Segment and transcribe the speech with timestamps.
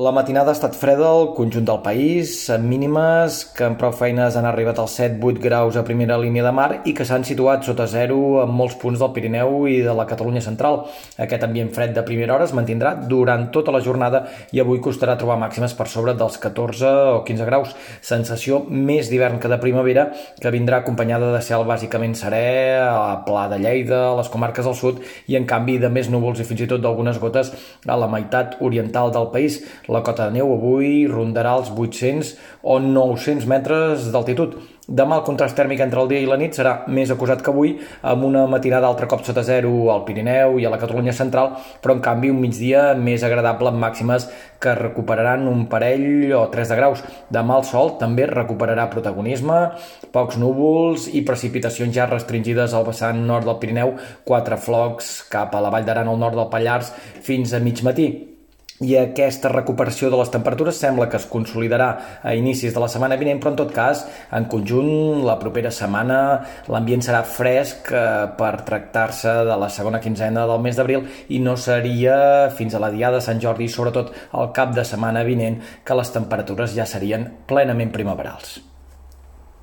[0.00, 4.38] La matinada ha estat freda al conjunt del país, amb mínimes que amb prou feines
[4.40, 7.84] han arribat als 7-8 graus a primera línia de mar i que s'han situat sota
[7.84, 10.86] zero en molts punts del Pirineu i de la Catalunya central.
[11.20, 14.22] Aquest ambient fred de primera hora es mantindrà durant tota la jornada
[14.56, 17.76] i avui costarà trobar màximes per sobre dels 14 o 15 graus.
[18.00, 20.06] Sensació més d'hivern que de primavera
[20.40, 24.80] que vindrà acompanyada de cel bàsicament serè a Pla de Lleida, a les comarques del
[24.80, 27.52] sud i en canvi de més núvols i fins i tot d'algunes gotes
[27.84, 32.78] a la meitat oriental del país la cota de neu avui rondarà els 800 o
[32.82, 34.58] 900 metres d'altitud.
[34.82, 37.76] Demà el contrast tèrmic entre el dia i la nit serà més acusat que avui,
[38.02, 41.94] amb una matinada altre cop sota zero al Pirineu i a la Catalunya central, però
[41.94, 44.26] en canvi un migdia més agradable amb màximes
[44.58, 47.04] que recuperaran un parell o 3 de graus.
[47.30, 49.60] Demà el sol també recuperarà protagonisme,
[50.10, 53.94] pocs núvols i precipitacions ja restringides al vessant nord del Pirineu,
[54.26, 56.90] quatre flocs cap a la Vall d'Aran al nord del Pallars
[57.22, 58.31] fins a mig matí
[58.82, 61.88] i aquesta recuperació de les temperatures sembla que es consolidarà
[62.22, 66.18] a inicis de la setmana vinent, però en tot cas, en conjunt, la propera setmana
[66.72, 68.02] l'ambient serà fresc eh,
[68.38, 72.90] per tractar-se de la segona quinzena del mes d'abril i no seria fins a la
[72.94, 77.28] diada de Sant Jordi, sobretot al cap de setmana vinent, que les temperatures ja serien
[77.46, 78.71] plenament primaverals.